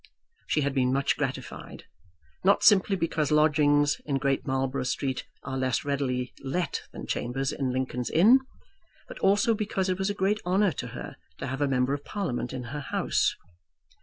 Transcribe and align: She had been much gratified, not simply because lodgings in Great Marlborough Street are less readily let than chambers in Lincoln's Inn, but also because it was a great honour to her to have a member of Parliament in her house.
She 0.47 0.61
had 0.61 0.73
been 0.73 0.91
much 0.91 1.15
gratified, 1.15 1.83
not 2.43 2.63
simply 2.63 2.95
because 2.95 3.29
lodgings 3.31 4.01
in 4.03 4.17
Great 4.17 4.47
Marlborough 4.47 4.81
Street 4.81 5.27
are 5.43 5.59
less 5.59 5.85
readily 5.85 6.33
let 6.43 6.81
than 6.91 7.05
chambers 7.05 7.51
in 7.51 7.71
Lincoln's 7.71 8.09
Inn, 8.09 8.39
but 9.07 9.19
also 9.19 9.53
because 9.53 9.89
it 9.89 9.99
was 9.99 10.09
a 10.09 10.15
great 10.15 10.41
honour 10.43 10.71
to 10.71 10.87
her 10.97 11.17
to 11.37 11.45
have 11.45 11.61
a 11.61 11.67
member 11.67 11.93
of 11.93 12.03
Parliament 12.03 12.51
in 12.51 12.63
her 12.73 12.79
house. 12.81 13.35